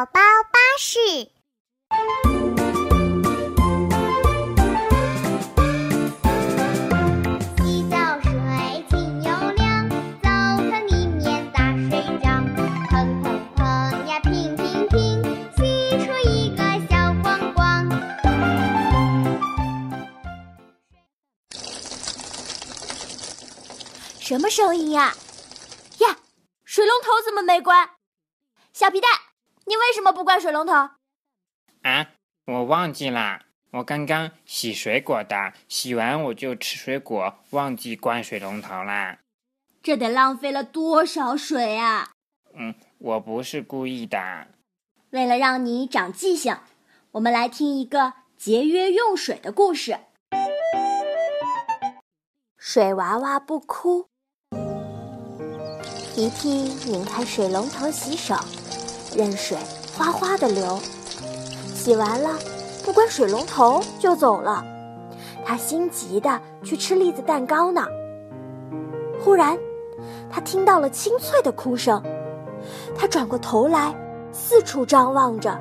[0.00, 0.12] 宝宝
[0.50, 0.98] 巴士。
[7.58, 8.30] 洗澡水
[8.88, 9.90] 清又凉，
[10.22, 11.90] 澡堂里面打水
[12.22, 12.48] 仗，
[12.88, 12.90] 砰
[13.22, 13.60] 砰砰
[14.06, 15.22] 呀，乒乒乒，
[15.54, 15.58] 洗
[16.06, 17.60] 出一个小光光。
[24.18, 25.14] 什么声音呀？
[25.98, 26.16] 呀，
[26.64, 27.90] 水龙头怎么没关？
[28.72, 29.10] 小皮蛋，
[29.70, 30.72] 你为什么不关水龙头？
[31.82, 32.10] 啊，
[32.46, 39.18] 我忘记啦，我刚刚洗水果的，洗完我就吃水果，忘记关水龙头啦。
[39.80, 42.10] 这得浪费了多少水啊！
[42.52, 44.48] 嗯，我不是故意的。
[45.10, 46.56] 为了让你长记性，
[47.12, 50.00] 我们来听一个节约用水的故事。
[52.58, 54.08] 水娃娃不哭。
[56.12, 56.48] 皮皮
[56.90, 58.34] 拧开水龙头洗手，
[59.20, 59.54] 任水
[59.94, 60.78] 哗哗的流。
[61.74, 62.30] 洗完了，
[62.82, 64.64] 不关水龙头就走了。
[65.44, 67.84] 他心急的去吃栗子蛋糕呢。
[69.22, 69.58] 忽然，
[70.30, 72.02] 他听到了清脆的哭声。
[72.96, 73.94] 他转过头来，
[74.32, 75.58] 四处张望着，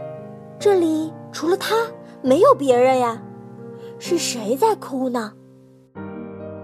[0.58, 1.76] 这里除了他，
[2.22, 3.22] 没有别人呀。
[4.00, 5.34] 是谁在哭呢？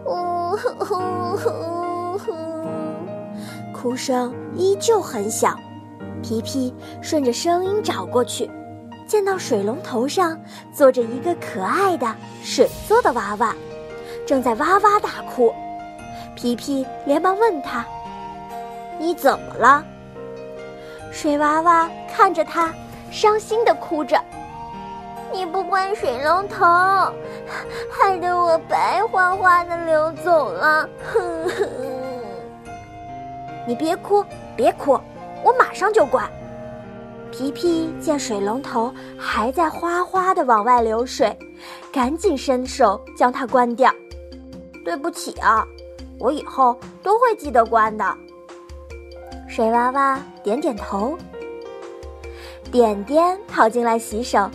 [0.06, 0.96] 呜呼呼
[1.36, 2.32] 呼呼！
[3.74, 5.54] 哭声依旧很小。
[6.26, 6.74] 皮皮
[7.04, 8.50] 顺着声音找过去，
[9.06, 10.36] 见到水龙头上
[10.74, 12.08] 坐着一个可爱的
[12.42, 13.56] 水做的娃娃，
[14.26, 15.54] 正在哇哇大哭。
[16.36, 17.86] 皮皮连忙问他
[18.98, 19.86] ：“你怎么了？”
[21.14, 22.74] 水娃娃看着他，
[23.12, 24.20] 伤心的哭着
[25.32, 26.66] ：“你不关水龙头，
[27.92, 31.70] 害得我白花花的流走了。”哼哼。
[33.68, 35.00] 你别哭，别哭，
[35.46, 36.28] 我马上就关。
[37.32, 41.38] 皮皮见水龙头还在哗哗的往外流水，
[41.92, 43.94] 赶紧伸手将它关掉。
[44.84, 45.64] 对不起啊，
[46.20, 48.18] 我以后都会记得关的。
[49.48, 51.16] 水娃娃点点头。
[52.72, 54.50] 点点跑进来洗手，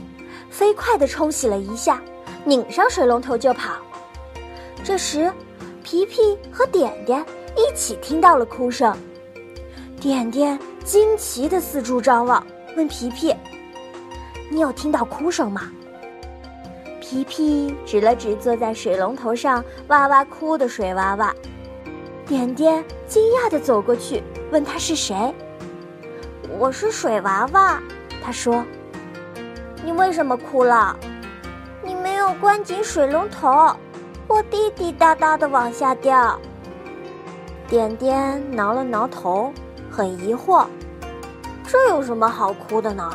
[0.51, 2.03] 飞快地冲洗了一下，
[2.45, 3.75] 拧上水龙头就跑。
[4.83, 5.33] 这时，
[5.85, 7.25] 皮皮和点点
[7.55, 8.97] 一起听到了哭声。
[10.01, 12.45] 点点惊奇的四处张望，
[12.77, 13.35] 问皮皮
[14.51, 15.71] ：“你有听到哭声吗？”
[17.01, 21.35] 皮皮指了指坐在水龙头上哇哇哭的水娃娃。
[22.27, 25.35] 点点惊讶地走过去，问他是谁。
[26.59, 27.81] “我是水娃娃。”
[28.23, 28.65] 他说。
[29.85, 30.97] “你为什么哭了
[31.83, 33.75] ？”“你没有关紧水龙头，
[34.29, 36.39] 我滴滴答答的往下掉。”
[37.69, 39.53] 点点挠了挠头。
[40.01, 40.65] 很疑惑，
[41.69, 43.11] 这有什么好哭的呢？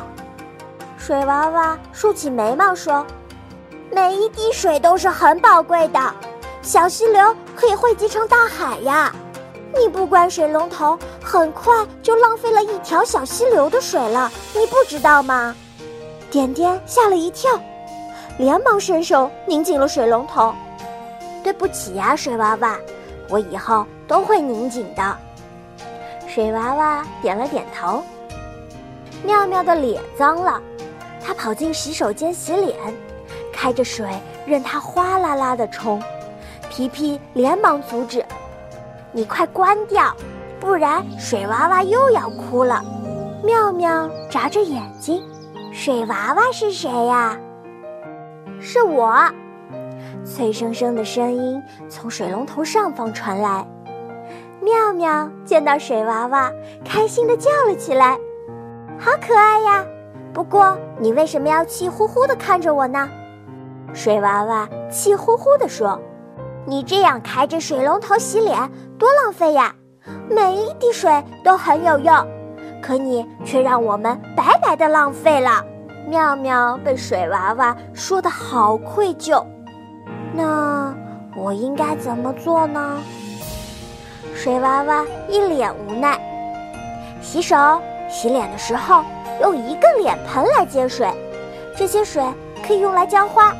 [0.96, 3.04] 水娃娃竖起眉毛说
[3.90, 5.98] ：“每一滴水都是很宝贵的，
[6.62, 9.12] 小溪流可以汇集成大海呀。
[9.76, 11.74] 你不关水龙头，很快
[12.04, 15.52] 就浪费了一条小溪流的水了，你不知道吗？”
[16.30, 17.50] 点点吓了一跳，
[18.38, 20.54] 连忙伸手拧紧了水龙头。
[21.42, 22.76] “对不起呀，水娃娃，
[23.28, 25.02] 我以后都会拧紧的。”
[26.36, 28.02] 水娃娃点了点头。
[29.24, 30.60] 妙妙的脸脏了，
[31.18, 32.76] 他跑进洗手间洗脸，
[33.50, 34.06] 开着水
[34.44, 35.98] 任它哗啦啦的冲。
[36.68, 38.22] 皮皮连忙阻止
[39.12, 40.14] ：“你快关掉，
[40.60, 42.84] 不然水娃娃又要哭了。”
[43.42, 45.22] 妙妙眨着眼睛
[45.72, 47.34] ：“水娃娃是谁呀
[48.60, 49.18] ？”“是我。”
[50.22, 53.66] 脆生生的声音从水龙头上方传来。
[54.66, 56.50] 妙妙见到水娃娃，
[56.84, 58.18] 开心的叫了起来
[58.98, 59.84] ：“好可爱呀！
[60.34, 63.08] 不过你为什么要气呼呼的看着我呢？”
[63.94, 65.96] 水娃娃气呼呼地说
[66.66, 68.58] ：“你这样开着水龙头洗脸，
[68.98, 69.72] 多浪费呀！
[70.28, 72.12] 每一滴水都很有用，
[72.82, 75.64] 可你却让我们白白的浪费了。”
[76.10, 79.44] 妙妙被水娃娃说的好愧疚，
[80.34, 80.92] 那
[81.36, 83.00] 我应该怎么做呢？
[84.34, 86.18] 水娃娃一脸无奈，
[87.22, 87.56] 洗手、
[88.08, 89.02] 洗脸的时候
[89.40, 91.08] 用一个脸盆来接水，
[91.76, 92.22] 这些水
[92.66, 93.54] 可以用来浇花、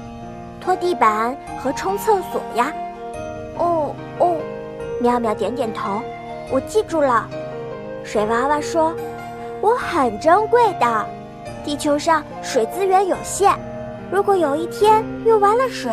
[0.61, 2.73] 拖地板和冲厕所呀。
[3.59, 4.37] 哦哦，
[5.01, 6.01] 妙妙点点头，
[6.53, 7.27] 我记住了。
[8.05, 8.95] 水娃娃说
[9.61, 11.07] ：“我很珍贵的，
[11.65, 13.53] 地球上水资源有限，
[14.11, 15.91] 如果有一天用完了水，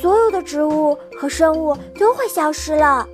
[0.00, 3.06] 所有的植物和生物都会消失了。”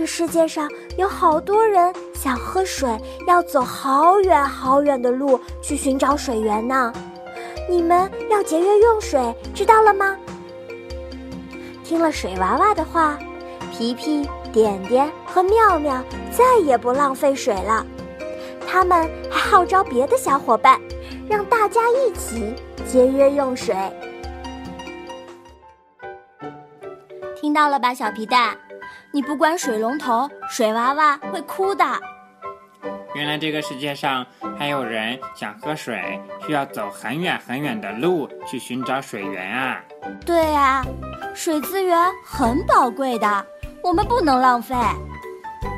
[0.00, 0.66] 这世界上
[0.96, 2.88] 有好多人想喝水
[3.26, 6.90] 要走好远好远的路去寻找水源呢。
[7.68, 9.20] 你们要节约用水，
[9.54, 10.16] 知道了吗？
[11.84, 13.18] 听了水娃娃的话，
[13.70, 17.84] 皮皮、点点和妙妙再也不浪费水了。
[18.66, 20.80] 他们还号召别的小伙伴，
[21.28, 22.54] 让大家一起
[22.86, 23.76] 节约用水。
[27.36, 28.56] 听到了吧，小皮蛋？
[29.12, 31.84] 你不关水龙头，水娃娃会哭的。
[33.12, 34.24] 原来这个世界上
[34.56, 39.80] 还有人想喝水，需要走很远很远的路去寻找水源啊！
[40.24, 40.84] 对啊，
[41.34, 43.46] 水资源很宝贵的，
[43.82, 44.76] 我们不能浪费。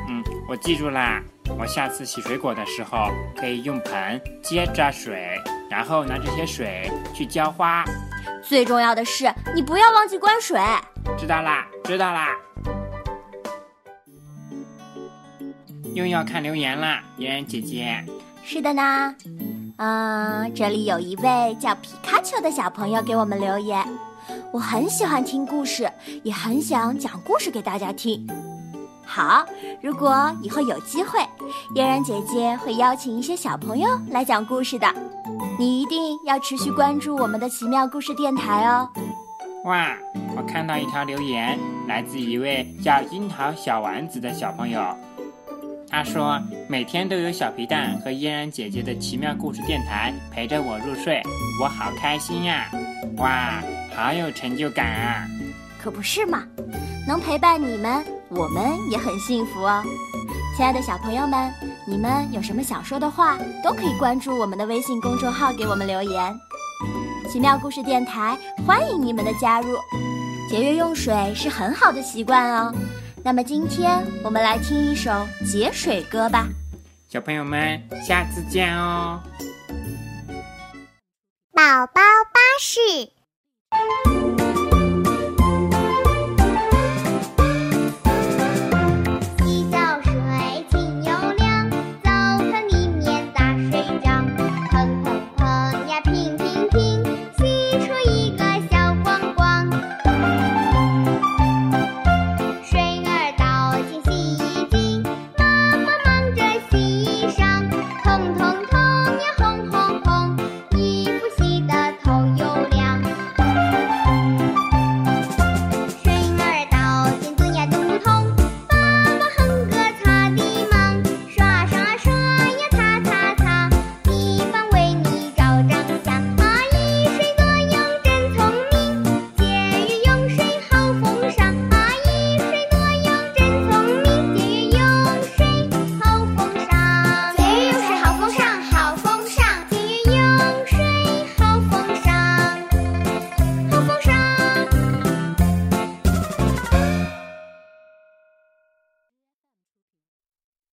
[0.09, 1.19] 嗯，我记住啦，
[1.57, 5.41] 我下次洗水果的时候可以用盆接着水，
[5.71, 7.83] 然后拿这些水去浇花。
[8.43, 10.61] 最重要的是，你不要忘记关水。
[11.17, 12.27] 知道啦，知道啦。
[15.93, 18.03] 又要看留言啦，嫣然姐姐。
[18.43, 19.15] 是的呢，
[19.77, 23.85] 嗯，这里有一位叫皮卡丘的小朋友给我们留言。
[24.51, 25.89] 我很喜欢听故事，
[26.23, 28.27] 也很想讲故事给大家听。
[29.05, 29.45] 好，
[29.81, 31.19] 如果以后有机会，
[31.75, 34.87] 嫣然姐姐会邀请一些小朋友来讲故事的。
[35.59, 38.89] 你一定要持续关注我们的奇妙故事电台哦。
[39.65, 39.95] 哇，
[40.35, 41.57] 我看到一条留言，
[41.87, 44.81] 来自一位叫樱桃小丸子的小朋友。
[45.93, 51.21] 他说：“每天都有小皮蛋和嫣然姐姐的奇妙故事电台陪着我入睡，
[51.61, 52.67] 我好开心呀！
[53.17, 53.61] 哇，
[53.95, 55.27] 好有成就感啊！
[55.79, 56.47] 可不是嘛，
[57.07, 59.83] 能陪伴你们，我们也很幸福哦。
[60.57, 61.53] 亲爱的小朋友们，
[61.85, 66.35] 你们有什么想说的话，都可以关注我们的微信公众号给我们留言。
[67.29, 68.35] 奇妙故事电台
[68.65, 69.77] 欢迎你们的加入，
[70.49, 72.73] 节约用水是很好的习惯哦。”
[73.25, 76.49] 那么今天我们来听一首节水歌吧，
[77.07, 79.21] 小朋友们，下次见哦。
[81.53, 82.01] 宝宝
[82.33, 82.81] 巴士。